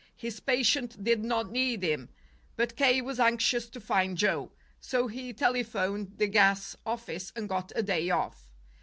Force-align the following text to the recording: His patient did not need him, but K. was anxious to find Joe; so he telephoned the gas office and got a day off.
His 0.15 0.39
patient 0.39 1.03
did 1.03 1.23
not 1.23 1.51
need 1.51 1.83
him, 1.83 2.09
but 2.55 2.75
K. 2.75 3.03
was 3.03 3.19
anxious 3.19 3.69
to 3.69 3.79
find 3.79 4.17
Joe; 4.17 4.51
so 4.79 5.05
he 5.07 5.31
telephoned 5.31 6.13
the 6.17 6.25
gas 6.25 6.75
office 6.87 7.31
and 7.35 7.47
got 7.47 7.71
a 7.75 7.83
day 7.83 8.09
off. 8.09 8.49